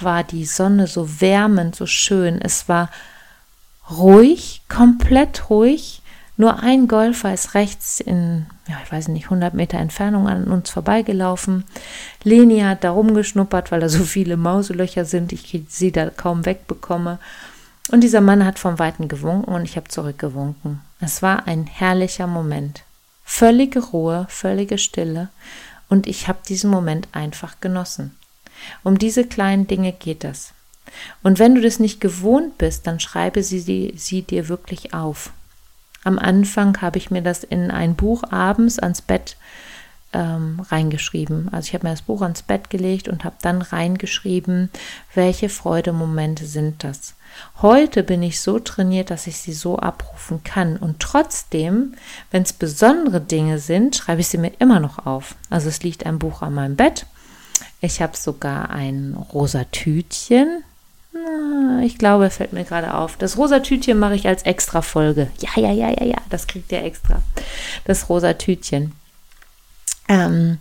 war 0.00 0.24
die 0.24 0.44
Sonne 0.44 0.86
so 0.86 1.20
wärmend, 1.20 1.76
so 1.76 1.86
schön. 1.86 2.40
Es 2.40 2.68
war 2.68 2.90
ruhig, 3.90 4.62
komplett 4.68 5.50
ruhig. 5.50 6.02
Nur 6.36 6.62
ein 6.62 6.88
Golfer 6.88 7.32
ist 7.32 7.54
rechts 7.54 8.00
in, 8.00 8.46
ja, 8.66 8.76
ich 8.84 8.90
weiß 8.90 9.08
nicht, 9.08 9.26
100 9.26 9.54
Meter 9.54 9.78
Entfernung 9.78 10.26
an 10.26 10.44
uns 10.44 10.70
vorbeigelaufen. 10.70 11.64
Leni 12.24 12.60
hat 12.60 12.82
da 12.82 12.90
rumgeschnuppert, 12.90 13.70
weil 13.70 13.80
da 13.80 13.88
so 13.88 14.02
viele 14.02 14.36
Mauselöcher 14.36 15.04
sind, 15.04 15.32
ich 15.32 15.62
sie 15.68 15.92
da 15.92 16.10
kaum 16.10 16.44
wegbekomme. 16.44 17.18
Und 17.90 18.00
dieser 18.00 18.20
Mann 18.20 18.44
hat 18.44 18.58
vom 18.58 18.78
Weiten 18.78 19.08
gewunken 19.08 19.54
und 19.54 19.64
ich 19.64 19.76
habe 19.76 19.88
zurückgewunken. 19.88 20.80
Es 21.04 21.20
war 21.20 21.46
ein 21.46 21.66
herrlicher 21.66 22.26
Moment. 22.26 22.82
Völlige 23.26 23.80
Ruhe, 23.80 24.24
völlige 24.30 24.78
Stille 24.78 25.28
und 25.90 26.06
ich 26.06 26.28
habe 26.28 26.38
diesen 26.48 26.70
Moment 26.70 27.08
einfach 27.12 27.60
genossen. 27.60 28.16
Um 28.82 28.96
diese 28.96 29.26
kleinen 29.26 29.66
Dinge 29.66 29.92
geht 29.92 30.24
es. 30.24 30.54
Und 31.22 31.38
wenn 31.38 31.54
du 31.54 31.60
das 31.60 31.78
nicht 31.78 32.00
gewohnt 32.00 32.56
bist, 32.56 32.86
dann 32.86 33.00
schreibe 33.00 33.42
sie, 33.42 33.60
sie, 33.60 33.92
sie 33.98 34.22
dir 34.22 34.48
wirklich 34.48 34.94
auf. 34.94 35.32
Am 36.04 36.18
Anfang 36.18 36.80
habe 36.80 36.96
ich 36.96 37.10
mir 37.10 37.20
das 37.20 37.44
in 37.44 37.70
ein 37.70 37.96
Buch 37.96 38.22
abends 38.30 38.78
ans 38.78 39.02
Bett 39.02 39.36
ähm, 40.14 40.60
reingeschrieben. 40.70 41.50
Also 41.52 41.68
ich 41.68 41.74
habe 41.74 41.86
mir 41.86 41.92
das 41.92 42.00
Buch 42.00 42.22
ans 42.22 42.40
Bett 42.40 42.70
gelegt 42.70 43.08
und 43.08 43.24
habe 43.24 43.36
dann 43.42 43.60
reingeschrieben, 43.60 44.70
welche 45.14 45.50
Freudemomente 45.50 46.46
sind 46.46 46.82
das. 46.82 47.14
Heute 47.62 48.02
bin 48.02 48.22
ich 48.22 48.40
so 48.40 48.58
trainiert, 48.58 49.10
dass 49.10 49.26
ich 49.26 49.38
sie 49.38 49.52
so 49.52 49.78
abrufen 49.78 50.44
kann. 50.44 50.76
Und 50.76 51.00
trotzdem, 51.00 51.94
wenn 52.30 52.42
es 52.42 52.52
besondere 52.52 53.20
Dinge 53.20 53.58
sind, 53.58 53.96
schreibe 53.96 54.20
ich 54.20 54.28
sie 54.28 54.38
mir 54.38 54.52
immer 54.58 54.80
noch 54.80 55.06
auf. 55.06 55.34
Also 55.50 55.68
es 55.68 55.82
liegt 55.82 56.06
ein 56.06 56.18
Buch 56.18 56.42
an 56.42 56.54
meinem 56.54 56.76
Bett 56.76 57.06
ich 57.84 58.00
habe 58.00 58.16
sogar 58.16 58.70
ein 58.70 59.14
rosa 59.32 59.64
Tütchen. 59.64 60.64
Ich 61.82 61.98
glaube, 61.98 62.30
fällt 62.30 62.52
mir 62.52 62.64
gerade 62.64 62.94
auf. 62.94 63.16
Das 63.16 63.36
rosa 63.36 63.60
Tütchen 63.60 63.98
mache 63.98 64.14
ich 64.14 64.26
als 64.26 64.42
extra 64.42 64.82
Folge. 64.82 65.28
Ja, 65.38 65.60
ja, 65.60 65.70
ja, 65.70 65.90
ja, 65.90 66.04
ja, 66.04 66.18
das 66.30 66.46
kriegt 66.46 66.72
ihr 66.72 66.82
extra. 66.82 67.22
Das 67.84 68.08
rosa 68.08 68.32
Tütchen. 68.32 68.92
Ähm, 70.08 70.58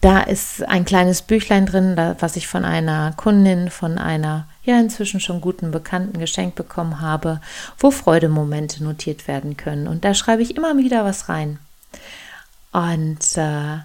da 0.00 0.20
ist 0.20 0.62
ein 0.62 0.84
kleines 0.84 1.22
Büchlein 1.22 1.66
drin, 1.66 1.96
was 2.20 2.36
ich 2.36 2.46
von 2.46 2.64
einer 2.64 3.12
Kundin, 3.16 3.70
von 3.70 3.98
einer 3.98 4.46
ja 4.68 4.78
inzwischen 4.78 5.20
schon 5.20 5.40
guten 5.40 5.70
Bekannten 5.70 6.18
geschenkt 6.18 6.54
bekommen 6.54 7.00
habe, 7.00 7.40
wo 7.78 7.90
Freudemomente 7.90 8.84
notiert 8.84 9.26
werden 9.26 9.56
können. 9.56 9.88
Und 9.88 10.04
da 10.04 10.14
schreibe 10.14 10.42
ich 10.42 10.56
immer 10.56 10.76
wieder 10.78 11.04
was 11.04 11.28
rein. 11.28 11.58
Und 12.72 13.36
äh, 13.36 13.78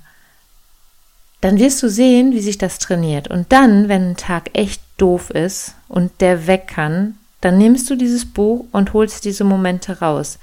dann 1.42 1.58
wirst 1.58 1.82
du 1.84 1.90
sehen, 1.90 2.32
wie 2.32 2.42
sich 2.42 2.58
das 2.58 2.80
trainiert. 2.80 3.28
Und 3.28 3.52
dann, 3.52 3.90
wenn 3.90 4.12
ein 4.12 4.18
Tag 4.18 4.52
echt 4.54 4.82
doof 4.98 5.30
ist 5.30 5.75
und 5.88 6.12
der 6.22 6.48
weg 6.48 6.68
kann, 6.68 7.18
dann 7.42 7.58
nimmst 7.58 7.90
du 7.90 7.96
dieses 7.96 8.25
Buch 8.25 8.66
und 8.72 8.94
holst 8.94 9.25
diese 9.25 9.44
Momente 9.44 10.00
raus. 10.00 10.40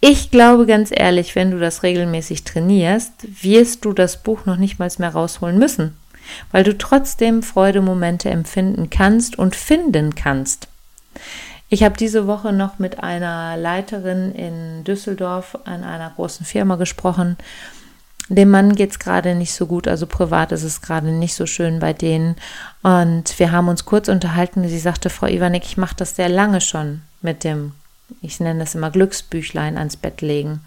Ich 0.00 0.30
glaube 0.30 0.66
ganz 0.66 0.90
ehrlich, 0.92 1.36
wenn 1.36 1.50
du 1.50 1.60
das 1.60 1.82
regelmäßig 1.82 2.44
trainierst, 2.44 3.12
wirst 3.42 3.84
du 3.84 3.92
das 3.92 4.22
Buch 4.22 4.46
noch 4.46 4.56
nicht 4.56 4.78
mal 4.78 4.90
mehr 4.98 5.10
rausholen 5.10 5.58
müssen, 5.58 5.94
weil 6.52 6.64
du 6.64 6.76
trotzdem 6.76 7.42
Freudemomente 7.42 8.30
empfinden 8.30 8.90
kannst 8.90 9.38
und 9.38 9.56
finden 9.56 10.14
kannst. 10.14 10.68
Ich 11.68 11.82
habe 11.82 11.96
diese 11.96 12.26
Woche 12.26 12.52
noch 12.52 12.78
mit 12.78 13.02
einer 13.02 13.56
Leiterin 13.56 14.32
in 14.32 14.84
Düsseldorf 14.84 15.56
an 15.64 15.84
einer 15.84 16.10
großen 16.10 16.44
Firma 16.44 16.76
gesprochen 16.76 17.36
dem 18.30 18.50
Mann 18.50 18.76
geht 18.76 18.92
es 18.92 19.00
gerade 19.00 19.34
nicht 19.34 19.52
so 19.52 19.66
gut, 19.66 19.88
also 19.88 20.06
privat 20.06 20.52
ist 20.52 20.62
es 20.62 20.80
gerade 20.80 21.08
nicht 21.08 21.34
so 21.34 21.46
schön 21.46 21.80
bei 21.80 21.92
denen. 21.92 22.36
Und 22.82 23.36
wir 23.40 23.50
haben 23.50 23.68
uns 23.68 23.84
kurz 23.84 24.08
unterhalten. 24.08 24.66
Sie 24.68 24.78
sagte, 24.78 25.10
Frau 25.10 25.26
Iwanek, 25.26 25.64
ich 25.64 25.76
mache 25.76 25.96
das 25.96 26.14
sehr 26.14 26.28
lange 26.28 26.60
schon 26.60 27.02
mit 27.22 27.42
dem, 27.42 27.72
ich 28.22 28.38
nenne 28.38 28.60
das 28.60 28.76
immer 28.76 28.90
Glücksbüchlein 28.92 29.76
ans 29.76 29.96
Bett 29.96 30.20
legen. 30.20 30.60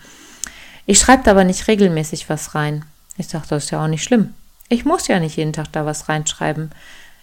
Ich 0.85 0.99
schreibe 0.99 1.31
aber 1.31 1.45
nicht 1.45 1.69
regelmäßig 1.69 2.29
was 2.29 2.53
rein. 2.53 2.83
Ich 3.15 3.29
sage, 3.29 3.45
das 3.47 3.63
ist 3.63 3.69
ja 3.71 3.81
auch 3.81 3.87
nicht 3.87 4.03
schlimm. 4.03 4.33
Ich 4.73 4.85
muss 4.85 5.07
ja 5.07 5.19
nicht 5.19 5.37
jeden 5.37 5.53
Tag 5.53 5.67
da 5.71 5.85
was 5.85 6.09
reinschreiben. 6.09 6.71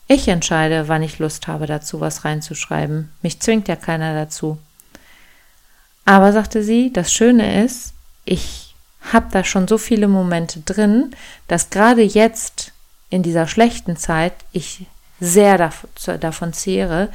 Ich 0.07 0.29
entscheide, 0.29 0.87
wann 0.87 1.03
ich 1.03 1.19
Lust 1.19 1.49
habe, 1.49 1.67
dazu 1.67 2.01
was 2.01 2.25
reinzuschreiben. 2.25 3.11
Mich 3.23 3.41
zwingt 3.41 3.67
ja 3.67 3.75
keiner 3.75 4.15
dazu. 4.15 4.59
Aber 6.05 6.33
sagte 6.33 6.63
sie, 6.63 6.93
das 6.93 7.13
Schöne 7.13 7.65
ist, 7.65 7.93
ich 8.25 8.77
habe 9.13 9.27
da 9.33 9.43
schon 9.43 9.67
so 9.67 9.79
viele 9.79 10.07
Momente 10.07 10.61
drin, 10.61 11.11
dass 11.49 11.71
gerade 11.71 12.03
jetzt 12.03 12.71
in 13.09 13.25
dieser 13.25 13.49
schlechten 13.49 13.97
Zeit 13.97 14.35
ich 14.53 14.87
sehr 15.19 15.73
davon 16.21 16.53
zehre, 16.53 17.09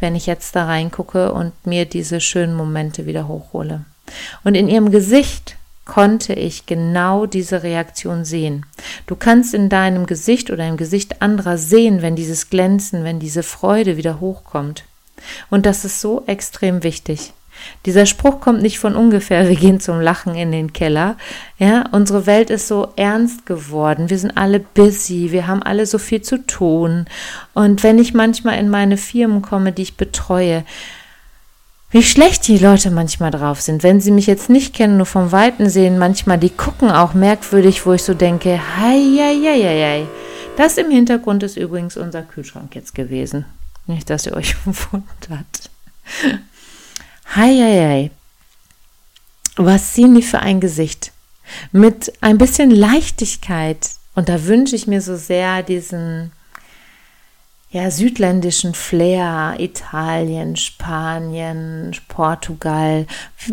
wenn 0.00 0.14
ich 0.14 0.26
jetzt 0.26 0.54
da 0.54 0.66
reingucke 0.66 1.32
und 1.32 1.66
mir 1.66 1.86
diese 1.86 2.20
schönen 2.20 2.54
Momente 2.54 3.06
wieder 3.06 3.26
hochhole. 3.26 3.86
Und 4.44 4.54
in 4.54 4.68
ihrem 4.68 4.90
Gesicht 4.90 5.56
konnte 5.88 6.34
ich 6.34 6.66
genau 6.66 7.26
diese 7.26 7.64
Reaktion 7.64 8.24
sehen. 8.24 8.64
Du 9.06 9.16
kannst 9.16 9.54
in 9.54 9.68
deinem 9.68 10.06
Gesicht 10.06 10.52
oder 10.52 10.68
im 10.68 10.76
Gesicht 10.76 11.20
anderer 11.22 11.58
sehen, 11.58 12.02
wenn 12.02 12.14
dieses 12.14 12.50
Glänzen, 12.50 13.02
wenn 13.02 13.18
diese 13.18 13.42
Freude 13.42 13.96
wieder 13.96 14.20
hochkommt. 14.20 14.84
Und 15.50 15.66
das 15.66 15.84
ist 15.84 16.00
so 16.00 16.22
extrem 16.26 16.84
wichtig. 16.84 17.32
Dieser 17.86 18.06
Spruch 18.06 18.38
kommt 18.40 18.62
nicht 18.62 18.78
von 18.78 18.94
ungefähr, 18.94 19.48
wir 19.48 19.56
gehen 19.56 19.80
zum 19.80 20.00
Lachen 20.00 20.36
in 20.36 20.52
den 20.52 20.72
Keller. 20.72 21.16
Ja, 21.58 21.86
unsere 21.90 22.26
Welt 22.26 22.50
ist 22.50 22.68
so 22.68 22.92
ernst 22.94 23.46
geworden. 23.46 24.10
Wir 24.10 24.18
sind 24.18 24.36
alle 24.36 24.60
busy, 24.60 25.32
wir 25.32 25.48
haben 25.48 25.62
alle 25.62 25.86
so 25.86 25.98
viel 25.98 26.22
zu 26.22 26.46
tun. 26.46 27.06
Und 27.54 27.82
wenn 27.82 27.98
ich 27.98 28.14
manchmal 28.14 28.58
in 28.58 28.68
meine 28.68 28.96
Firmen 28.96 29.42
komme, 29.42 29.72
die 29.72 29.82
ich 29.82 29.96
betreue, 29.96 30.64
wie 31.90 32.02
schlecht 32.02 32.46
die 32.48 32.58
Leute 32.58 32.90
manchmal 32.90 33.30
drauf 33.30 33.60
sind. 33.60 33.82
Wenn 33.82 34.00
sie 34.00 34.10
mich 34.10 34.26
jetzt 34.26 34.50
nicht 34.50 34.74
kennen, 34.74 34.98
nur 34.98 35.06
vom 35.06 35.32
Weiten 35.32 35.70
sehen, 35.70 35.98
manchmal, 35.98 36.38
die 36.38 36.50
gucken 36.50 36.90
auch 36.90 37.14
merkwürdig, 37.14 37.86
wo 37.86 37.94
ich 37.94 38.02
so 38.02 38.14
denke, 38.14 38.60
hei, 38.76 39.00
hei, 39.18 39.36
hei, 39.42 39.62
hei. 39.62 40.06
Das 40.56 40.76
im 40.76 40.90
Hintergrund 40.90 41.42
ist 41.42 41.56
übrigens 41.56 41.96
unser 41.96 42.22
Kühlschrank 42.22 42.74
jetzt 42.74 42.94
gewesen. 42.94 43.46
Nicht, 43.86 44.10
dass 44.10 44.26
ihr 44.26 44.34
euch 44.34 44.54
wundert. 44.64 45.70
Heieiei. 47.34 48.10
Was 49.56 49.94
ziehen 49.94 50.14
die 50.14 50.22
für 50.22 50.40
ein 50.40 50.60
Gesicht? 50.60 51.12
Mit 51.72 52.12
ein 52.20 52.38
bisschen 52.38 52.70
Leichtigkeit. 52.70 53.90
Und 54.14 54.28
da 54.28 54.44
wünsche 54.44 54.76
ich 54.76 54.86
mir 54.86 55.00
so 55.00 55.16
sehr 55.16 55.62
diesen 55.62 56.32
ja, 57.70 57.90
südländischen 57.90 58.72
Flair, 58.72 59.56
Italien, 59.58 60.56
Spanien, 60.56 61.94
Portugal, 62.08 63.06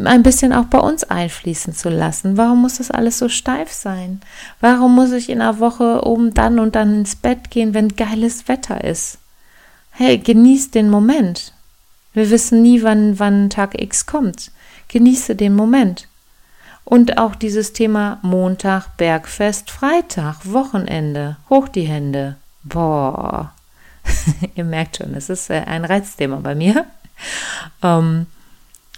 ein 0.03 0.23
bisschen 0.23 0.53
auch 0.53 0.65
bei 0.65 0.79
uns 0.79 1.03
einfließen 1.03 1.73
zu 1.73 1.89
lassen. 1.89 2.37
Warum 2.37 2.61
muss 2.61 2.77
das 2.77 2.91
alles 2.91 3.19
so 3.19 3.27
steif 3.27 3.73
sein? 3.73 4.21
Warum 4.61 4.95
muss 4.95 5.11
ich 5.11 5.29
in 5.29 5.41
einer 5.41 5.59
Woche 5.59 6.05
oben 6.05 6.33
dann 6.33 6.59
und 6.59 6.75
dann 6.75 6.95
ins 6.95 7.17
Bett 7.17 7.51
gehen, 7.51 7.73
wenn 7.73 7.89
geiles 7.89 8.47
Wetter 8.47 8.85
ist? 8.85 9.17
Hey, 9.91 10.17
genießt 10.17 10.73
den 10.75 10.89
Moment. 10.89 11.53
Wir 12.13 12.29
wissen 12.29 12.61
nie, 12.61 12.83
wann, 12.83 13.19
wann 13.19 13.49
Tag 13.49 13.81
X 13.81 14.05
kommt. 14.05 14.51
Genieße 14.87 15.35
den 15.35 15.53
Moment. 15.53 16.07
Und 16.85 17.17
auch 17.17 17.35
dieses 17.35 17.73
Thema 17.73 18.19
Montag, 18.21 18.95
Bergfest, 18.95 19.71
Freitag, 19.71 20.37
Wochenende, 20.45 21.35
hoch 21.49 21.67
die 21.67 21.83
Hände. 21.83 22.37
Boah, 22.63 23.51
ihr 24.55 24.63
merkt 24.63 24.97
schon, 24.97 25.13
es 25.15 25.29
ist 25.29 25.49
äh, 25.49 25.63
ein 25.65 25.85
Reizthema 25.85 26.37
bei 26.37 26.55
mir. 26.55 26.85
Ähm, 27.81 28.25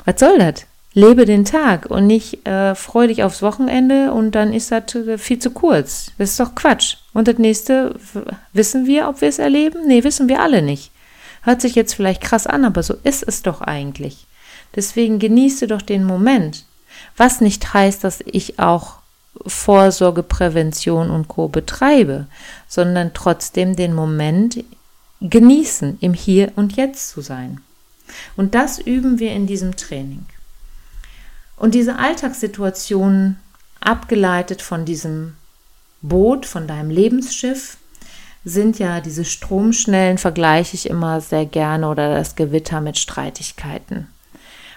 was 0.06 0.20
soll 0.20 0.38
das? 0.40 0.66
Lebe 0.94 1.26
den 1.26 1.46
Tag 1.46 1.86
und 1.88 2.08
nicht 2.08 2.48
äh, 2.48 2.74
freu 2.74 3.08
dich 3.08 3.24
aufs 3.24 3.44
Wochenende 3.44 4.12
und 4.14 4.32
dann 4.32 4.52
ist 4.52 4.72
das 4.72 4.96
äh, 4.96 5.18
viel 5.18 5.38
zu 5.38 5.52
kurz. 5.52 6.12
Das 6.18 6.32
ist 6.32 6.40
doch 6.40 6.56
Quatsch. 6.56 6.98
Und 7.14 7.28
das 7.28 7.38
nächste, 7.38 7.96
wissen 8.54 8.88
wir, 8.88 9.08
ob 9.08 9.22
wir 9.22 9.30
es 9.30 9.40
erleben? 9.40 9.88
Nee, 9.88 10.04
wissen 10.04 10.28
wir 10.28 10.42
alle 10.42 10.62
nicht. 10.62 10.92
Hört 11.44 11.62
sich 11.62 11.76
jetzt 11.76 11.94
vielleicht 11.94 12.22
krass 12.22 12.48
an, 12.48 12.66
aber 12.66 12.84
so 12.84 12.96
ist 13.04 13.24
es 13.28 13.44
doch 13.44 13.62
eigentlich. 13.62 14.26
Deswegen 14.76 15.20
genieße 15.20 15.68
doch 15.68 15.82
den 15.82 16.04
Moment. 16.04 16.66
Was 17.16 17.42
nicht 17.42 17.74
heißt, 17.74 18.04
dass 18.04 18.22
ich 18.26 18.60
auch 18.60 18.96
Vorsorge, 19.46 20.24
Prävention 20.24 21.10
und 21.10 21.28
Co. 21.28 21.48
betreibe, 21.48 22.26
sondern 22.68 23.14
trotzdem 23.14 23.76
den 23.76 23.94
Moment 23.94 24.64
genießen, 25.22 25.98
im 26.02 26.14
Hier 26.14 26.52
und 26.56 26.76
Jetzt 26.76 27.10
zu 27.10 27.22
sein. 27.22 27.62
Und 28.36 28.56
das 28.56 28.80
üben 28.80 29.20
wir 29.20 29.32
in 29.32 29.48
diesem 29.48 29.76
Training. 29.76 30.26
Und 31.58 31.74
diese 31.74 31.98
Alltagssituationen, 31.98 33.40
abgeleitet 33.80 34.62
von 34.62 34.86
diesem 34.86 35.36
Boot, 36.02 36.46
von 36.46 36.68
deinem 36.68 36.90
Lebensschiff, 36.90 37.78
sind 38.44 38.80
ja 38.80 39.02
diese 39.02 39.26
Stromschnellen, 39.26 40.18
vergleiche 40.18 40.76
ich 40.76 40.90
immer 40.90 41.20
sehr 41.20 41.46
gerne, 41.46 41.90
oder 41.90 42.16
das 42.16 42.36
Gewitter 42.36 42.80
mit 42.82 42.98
Streitigkeiten. 42.98 44.08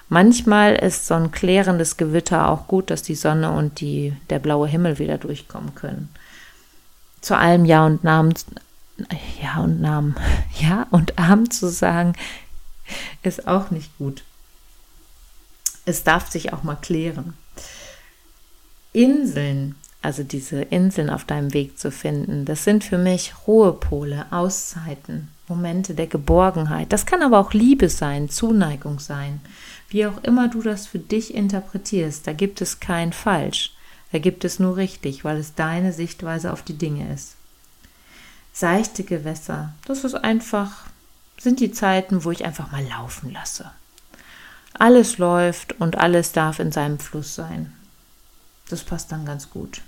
Manchmal 0.09 0.75
ist 0.75 1.07
so 1.07 1.15
ein 1.15 1.31
klärendes 1.31 1.97
Gewitter 1.97 2.49
auch 2.49 2.67
gut, 2.67 2.91
dass 2.91 3.03
die 3.03 3.15
Sonne 3.15 3.53
und 3.53 3.81
die, 3.81 4.13
der 4.29 4.41
blaue 4.41 4.67
Himmel 4.67 4.99
wieder 4.99 5.19
durchkommen 5.19 5.77
können. 5.77 6.09
Zu 7.21 7.37
allem 7.37 7.65
Ja 7.65 7.87
und 7.87 8.03
Namen, 8.03 8.35
Ja 9.43 9.61
und 9.61 9.81
Namen, 9.81 10.17
Ja 10.61 10.87
und 10.91 11.19
Abend 11.19 11.53
zu 11.53 11.69
sagen, 11.69 12.15
ist 13.23 13.47
auch 13.47 13.71
nicht 13.71 13.97
gut. 13.99 14.23
Es 15.85 16.05
darf 16.05 16.31
sich 16.31 16.53
auch 16.53 16.63
mal 16.63 16.77
klären. 16.77 17.35
Inseln, 18.93 19.77
also 20.03 20.23
diese 20.23 20.63
Inseln 20.63 21.11
auf 21.11 21.25
deinem 21.25 21.53
Weg 21.53 21.79
zu 21.79 21.91
finden, 21.91 22.45
das 22.45 22.65
sind 22.65 22.85
für 22.85 22.99
mich 22.99 23.35
Ruhepole, 23.47 24.27
Auszeiten, 24.31 25.29
Momente 25.49 25.95
der 25.95 26.07
Geborgenheit. 26.07 26.93
Das 26.93 27.07
kann 27.07 27.23
aber 27.23 27.39
auch 27.39 27.53
Liebe 27.53 27.89
sein, 27.89 28.29
Zuneigung 28.29 28.99
sein. 28.99 29.41
Wie 29.89 30.07
auch 30.07 30.23
immer 30.23 30.49
du 30.49 30.63
das 30.63 30.87
für 30.87 30.99
dich 30.99 31.35
interpretierst, 31.35 32.27
da 32.27 32.33
gibt 32.33 32.61
es 32.61 32.81
kein 32.81 33.13
Falsch, 33.13 33.73
da 34.13 34.19
gibt 34.19 34.45
es 34.45 34.59
nur 34.59 34.77
richtig, 34.77 35.25
weil 35.25 35.37
es 35.37 35.55
deine 35.55 35.93
Sichtweise 35.93 36.53
auf 36.53 36.63
die 36.63 36.79
Dinge 36.79 37.13
ist. 37.13 37.37
Seichte 38.61 39.05
Gewässer, 39.05 39.73
das 39.87 40.05
ist 40.05 40.17
einfach, 40.17 40.85
sind 41.39 41.61
die 41.61 41.73
Zeiten, 41.73 42.25
wo 42.25 42.31
ich 42.31 42.45
einfach 42.45 42.71
mal 42.71 42.85
laufen 42.87 43.33
lasse. 43.33 43.71
Alles 44.75 45.17
läuft 45.17 45.81
und 45.81 45.97
alles 45.97 46.33
darf 46.33 46.59
in 46.59 46.71
seinem 46.71 46.99
Fluss 46.99 47.35
sein. 47.35 47.73
Das 48.69 48.85
passt 48.85 49.13
dann 49.13 49.25
ganz 49.25 49.49
gut. 49.49 49.81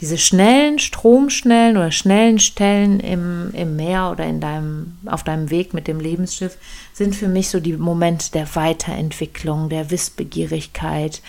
Diese 0.00 0.16
schnellen, 0.16 0.78
stromschnellen 0.78 1.76
oder 1.76 1.90
schnellen 1.90 2.38
Stellen 2.38 3.00
im, 3.00 3.50
im 3.52 3.74
Meer 3.74 4.12
oder 4.12 4.26
in 4.26 4.40
deinem, 4.40 4.98
auf 5.06 5.24
deinem 5.24 5.50
Weg 5.50 5.74
mit 5.74 5.88
dem 5.88 5.98
Lebensschiff 5.98 6.56
sind 6.92 7.16
für 7.16 7.26
mich 7.26 7.48
so 7.48 7.58
die 7.58 7.72
Momente 7.72 8.30
der 8.30 8.54
Weiterentwicklung, 8.54 9.70
der 9.70 9.90
Wissbegierigkeit, 9.90 11.20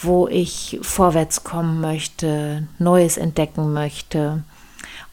wo 0.00 0.26
ich 0.26 0.78
vorwärts 0.80 1.44
kommen 1.44 1.82
möchte, 1.82 2.66
Neues 2.78 3.18
entdecken 3.18 3.74
möchte. 3.74 4.42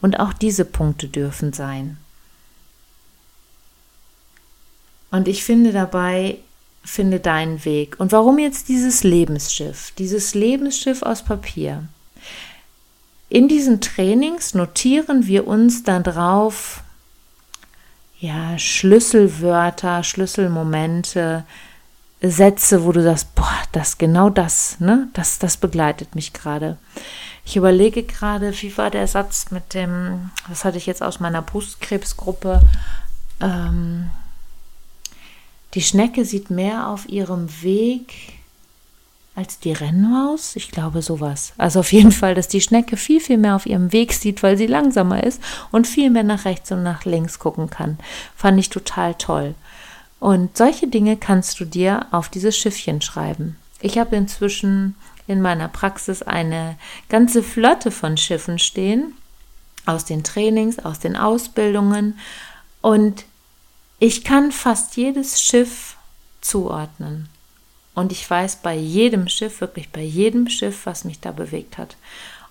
Und 0.04 0.20
auch 0.20 0.34
diese 0.34 0.66
Punkte 0.66 1.08
dürfen 1.08 1.54
sein. 1.54 1.96
Und 5.10 5.28
ich 5.28 5.44
finde 5.44 5.72
dabei, 5.72 6.36
finde 6.84 7.20
deinen 7.20 7.64
Weg. 7.64 7.98
Und 7.98 8.12
warum 8.12 8.38
jetzt 8.38 8.68
dieses 8.68 9.02
Lebensschiff? 9.02 9.92
Dieses 9.96 10.34
Lebensschiff 10.34 11.00
aus 11.00 11.24
Papier. 11.24 11.84
In 13.30 13.48
diesen 13.48 13.80
Trainings 13.80 14.52
notieren 14.52 15.26
wir 15.26 15.46
uns 15.46 15.84
dann 15.84 16.02
drauf, 16.02 16.82
ja, 18.20 18.58
Schlüsselwörter, 18.58 20.04
Schlüsselmomente, 20.04 21.44
Sätze, 22.30 22.84
wo 22.84 22.92
du 22.92 23.02
sagst, 23.02 23.34
boah, 23.34 23.58
das 23.72 23.98
genau 23.98 24.30
das, 24.30 24.80
ne? 24.80 25.08
Das, 25.12 25.38
das 25.38 25.56
begleitet 25.56 26.14
mich 26.14 26.32
gerade. 26.32 26.78
Ich 27.44 27.56
überlege 27.56 28.02
gerade, 28.02 28.52
wie 28.62 28.76
war 28.78 28.90
der 28.90 29.06
Satz 29.06 29.50
mit 29.50 29.74
dem, 29.74 30.30
was 30.48 30.64
hatte 30.64 30.78
ich 30.78 30.86
jetzt 30.86 31.02
aus 31.02 31.20
meiner 31.20 31.42
Brustkrebsgruppe? 31.42 32.62
Ähm, 33.40 34.10
die 35.74 35.82
Schnecke 35.82 36.24
sieht 36.24 36.50
mehr 36.50 36.88
auf 36.88 37.08
ihrem 37.08 37.48
Weg 37.62 38.34
als 39.34 39.58
die 39.58 39.72
Rennmaus? 39.72 40.56
Ich 40.56 40.70
glaube 40.70 41.02
sowas. 41.02 41.52
Also 41.58 41.80
auf 41.80 41.92
jeden 41.92 42.12
Fall, 42.12 42.34
dass 42.34 42.48
die 42.48 42.60
Schnecke 42.60 42.96
viel, 42.96 43.20
viel 43.20 43.38
mehr 43.38 43.56
auf 43.56 43.66
ihrem 43.66 43.92
Weg 43.92 44.12
sieht, 44.12 44.42
weil 44.42 44.56
sie 44.56 44.66
langsamer 44.66 45.24
ist 45.24 45.42
und 45.72 45.86
viel 45.86 46.10
mehr 46.10 46.22
nach 46.22 46.44
rechts 46.44 46.70
und 46.70 46.82
nach 46.82 47.04
links 47.04 47.38
gucken 47.38 47.68
kann. 47.68 47.98
Fand 48.36 48.58
ich 48.58 48.70
total 48.70 49.14
toll. 49.14 49.54
Und 50.24 50.56
solche 50.56 50.88
Dinge 50.88 51.18
kannst 51.18 51.60
du 51.60 51.66
dir 51.66 52.06
auf 52.10 52.30
dieses 52.30 52.56
Schiffchen 52.56 53.02
schreiben. 53.02 53.58
Ich 53.82 53.98
habe 53.98 54.16
inzwischen 54.16 54.94
in 55.26 55.42
meiner 55.42 55.68
Praxis 55.68 56.22
eine 56.22 56.78
ganze 57.10 57.42
Flotte 57.42 57.90
von 57.90 58.16
Schiffen 58.16 58.58
stehen, 58.58 59.12
aus 59.84 60.06
den 60.06 60.24
Trainings, 60.24 60.78
aus 60.78 60.98
den 60.98 61.14
Ausbildungen. 61.14 62.18
Und 62.80 63.26
ich 63.98 64.24
kann 64.24 64.50
fast 64.50 64.96
jedes 64.96 65.42
Schiff 65.42 65.98
zuordnen. 66.40 67.28
Und 67.94 68.10
ich 68.10 68.30
weiß 68.30 68.62
bei 68.62 68.74
jedem 68.74 69.28
Schiff, 69.28 69.60
wirklich 69.60 69.90
bei 69.90 70.00
jedem 70.00 70.48
Schiff, 70.48 70.86
was 70.86 71.04
mich 71.04 71.20
da 71.20 71.32
bewegt 71.32 71.76
hat. 71.76 71.98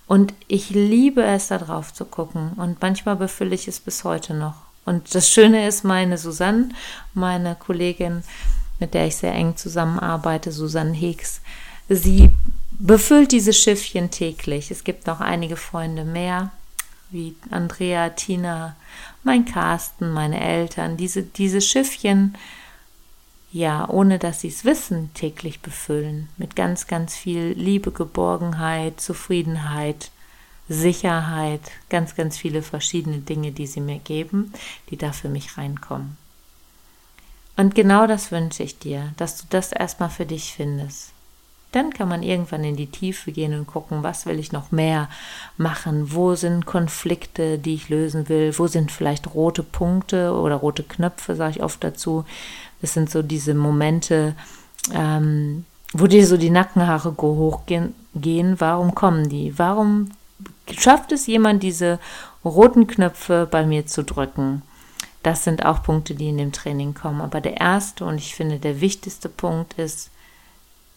Und 0.06 0.36
ich 0.48 0.70
liebe 0.70 1.24
es, 1.24 1.48
da 1.48 1.58
drauf 1.58 1.92
zu 1.92 2.06
gucken. 2.06 2.52
Und 2.54 2.84
manchmal 2.84 3.16
befülle 3.16 3.56
ich 3.56 3.68
es 3.68 3.80
bis 3.80 4.04
heute 4.04 4.36
noch. 4.36 4.63
Und 4.86 5.14
das 5.16 5.30
Schöne 5.30 5.68
ist, 5.68 5.84
meine 5.84 6.18
Susanne, 6.18 6.70
meine 7.14 7.56
Kollegin, 7.56 8.24
mit 8.80 8.94
der 8.94 9.08
ich 9.08 9.16
sehr 9.16 9.34
eng 9.34 9.56
zusammenarbeite, 9.56 10.52
Susanne 10.52 10.94
Hicks, 10.94 11.42
sie 11.88 12.30
befüllt 12.72 13.32
diese 13.32 13.54
Schiffchen 13.54 14.12
täglich. 14.12 14.72
Es 14.72 14.84
gibt 14.84 15.08
noch 15.08 15.22
einige 15.22 15.56
Freunde 15.56 16.04
mehr, 16.04 16.52
wie 17.12 17.36
Andrea, 17.52 18.10
Tina, 18.10 18.76
mein 19.24 19.46
Carsten, 19.46 20.10
meine 20.12 20.42
Eltern. 20.42 20.98
Diese, 20.98 21.24
diese 21.24 21.62
Schiffchen 21.62 22.36
ja, 23.54 23.88
ohne 23.88 24.18
dass 24.18 24.42
sie 24.42 24.48
es 24.48 24.66
wissen, 24.66 25.14
täglich 25.14 25.60
befüllen. 25.62 26.28
Mit 26.38 26.56
ganz, 26.56 26.88
ganz 26.88 27.16
viel 27.16 27.54
Liebe, 27.56 27.92
Geborgenheit, 27.92 29.00
Zufriedenheit, 29.00 30.10
Sicherheit, 30.70 31.62
ganz, 31.90 32.16
ganz 32.16 32.38
viele 32.38 32.62
verschiedene 32.62 33.20
Dinge, 33.20 33.52
die 33.52 33.68
sie 33.68 33.82
mir 33.82 34.00
geben, 34.00 34.54
die 34.90 34.98
da 34.98 35.12
für 35.12 35.30
mich 35.30 35.58
reinkommen. 35.58 36.18
Und 37.56 37.76
genau 37.76 38.08
das 38.08 38.32
wünsche 38.32 38.64
ich 38.64 38.80
dir, 38.80 39.12
dass 39.18 39.38
du 39.38 39.46
das 39.50 39.72
erstmal 39.72 40.10
für 40.10 40.26
dich 40.26 40.54
findest. 40.54 41.12
Dann 41.72 41.92
kann 41.92 42.08
man 42.08 42.22
irgendwann 42.22 42.64
in 42.64 42.76
die 42.76 42.88
Tiefe 42.88 43.32
gehen 43.32 43.58
und 43.58 43.66
gucken, 43.66 44.04
was 44.04 44.28
will 44.28 44.38
ich 44.38 44.52
noch 44.52 44.72
mehr 44.72 45.10
machen, 45.58 46.14
wo 46.14 46.36
sind 46.36 46.68
Konflikte, 46.68 47.58
die 47.58 47.74
ich 47.74 47.90
lösen 47.90 48.30
will, 48.30 48.58
wo 48.58 48.68
sind 48.68 48.92
vielleicht 48.92 49.34
rote 49.34 49.64
Punkte 49.64 50.34
oder 50.34 50.56
rote 50.56 50.84
Knöpfe, 50.84 51.36
sage 51.36 51.58
ich 51.58 51.64
oft 51.64 51.84
dazu, 51.84 52.26
das 52.82 52.94
sind 52.94 53.10
so 53.10 53.24
diese 53.24 53.56
Momente, 53.56 54.36
ähm, 54.94 55.66
wo 55.94 56.06
dir 56.06 56.28
so 56.28 56.38
die 56.38 56.52
Nackenhaare 56.52 57.16
hochgehen. 57.18 57.96
Warum 58.14 58.94
kommen 58.94 59.30
die? 59.30 59.58
Warum 59.58 60.12
schafft 60.72 61.12
es 61.12 61.28
jemand, 61.28 61.64
diese 61.64 62.00
roten 62.44 62.88
Knöpfe 62.88 63.48
bei 63.50 63.66
mir 63.66 63.86
zu 63.86 64.04
drücken? 64.04 64.62
Das 65.24 65.44
sind 65.44 65.66
auch 65.66 65.84
Punkte, 65.84 66.16
die 66.16 66.30
in 66.30 66.38
dem 66.38 66.52
Training 66.52 66.94
kommen. 66.94 67.22
Aber 67.22 67.40
der 67.42 67.58
erste 67.58 68.06
und 68.06 68.18
ich 68.18 68.36
finde 68.36 68.60
der 68.60 68.82
wichtigste 68.82 69.30
Punkt 69.30 69.74
ist, 69.74 70.10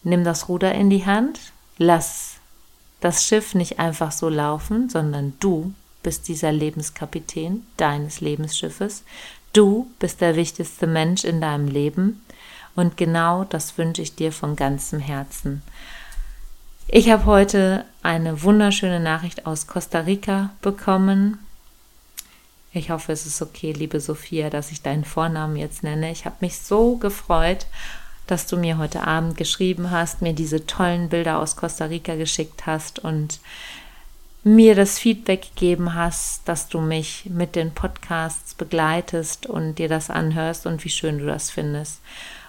nimm 0.02 0.24
das 0.24 0.48
Ruder 0.48 0.74
in 0.74 0.90
die 0.90 1.06
Hand, 1.06 1.38
lass 1.78 2.36
das 3.00 3.24
Schiff 3.24 3.54
nicht 3.54 3.78
einfach 3.78 4.10
so 4.10 4.28
laufen, 4.28 4.88
sondern 4.88 5.34
du 5.40 5.72
bist 6.02 6.28
dieser 6.28 6.52
Lebenskapitän 6.52 7.66
deines 7.76 8.20
Lebensschiffes. 8.20 9.04
Du 9.52 9.88
bist 9.98 10.20
der 10.20 10.36
wichtigste 10.36 10.86
Mensch 10.86 11.24
in 11.24 11.40
deinem 11.40 11.68
Leben 11.68 12.22
und 12.74 12.96
genau 12.96 13.44
das 13.44 13.78
wünsche 13.78 14.02
ich 14.02 14.14
dir 14.14 14.32
von 14.32 14.54
ganzem 14.54 15.00
Herzen. 15.00 15.62
Ich 16.88 17.10
habe 17.10 17.26
heute 17.26 17.84
eine 18.02 18.42
wunderschöne 18.42 19.00
Nachricht 19.00 19.44
aus 19.44 19.66
Costa 19.66 20.00
Rica 20.00 20.50
bekommen. 20.62 21.38
Ich 22.72 22.90
hoffe, 22.90 23.10
es 23.10 23.26
ist 23.26 23.42
okay, 23.42 23.72
liebe 23.72 23.98
Sophia, 23.98 24.50
dass 24.50 24.70
ich 24.70 24.82
deinen 24.82 25.04
Vornamen 25.04 25.56
jetzt 25.56 25.82
nenne. 25.82 26.12
Ich 26.12 26.26
habe 26.26 26.36
mich 26.40 26.58
so 26.58 26.96
gefreut. 26.96 27.66
dass 28.26 28.46
du 28.46 28.56
mir 28.56 28.76
heute 28.78 29.06
Abend 29.06 29.36
geschrieben 29.36 29.90
hast, 29.92 30.20
mir 30.20 30.32
diese 30.32 30.66
tollen 30.66 31.08
Bilder 31.08 31.38
aus 31.38 31.54
Costa 31.54 31.84
Rica 31.84 32.16
geschickt 32.16 32.66
hast 32.66 32.98
und 32.98 33.38
mir 34.46 34.76
das 34.76 35.00
Feedback 35.00 35.42
gegeben 35.42 35.94
hast, 35.94 36.48
dass 36.48 36.68
du 36.68 36.80
mich 36.80 37.28
mit 37.28 37.56
den 37.56 37.72
Podcasts 37.72 38.54
begleitest 38.54 39.46
und 39.46 39.74
dir 39.74 39.88
das 39.88 40.08
anhörst 40.08 40.66
und 40.66 40.84
wie 40.84 40.88
schön 40.88 41.18
du 41.18 41.26
das 41.26 41.50
findest. 41.50 42.00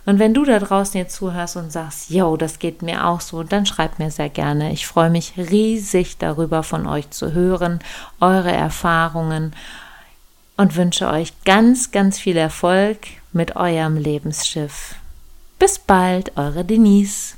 Und 0.05 0.19
wenn 0.19 0.36
du 0.36 0.45
da 0.45 0.60
draußen 0.60 0.99
jetzt 0.99 1.15
zuhörst 1.15 1.57
und 1.57 1.71
sagst, 1.71 2.12
yo, 2.12 2.38
das 2.38 2.60
geht 2.60 2.83
mir 2.83 3.07
auch 3.07 3.19
so, 3.19 3.41
dann 3.41 3.65
schreib 3.65 3.97
mir 3.97 4.12
sehr 4.12 4.29
gerne. 4.29 4.71
Ich 4.73 4.86
freue 4.86 5.10
mich 5.10 5.33
riesig 5.38 6.19
darüber, 6.19 6.62
von 6.62 6.86
euch 6.86 7.10
zu 7.10 7.33
hören, 7.33 7.79
eure 8.19 8.51
Erfahrungen 8.51 9.55
und 10.55 10.75
wünsche 10.75 11.07
euch 11.07 11.33
ganz, 11.45 11.89
ganz 11.89 12.19
viel 12.19 12.38
Erfolg 12.38 12.99
mit 13.33 13.55
eurem 13.55 13.97
Lebensschiff. 13.97 14.93
Bis 15.57 15.79
bald, 15.79 16.38
eure 16.38 16.63
Denise. 16.63 17.38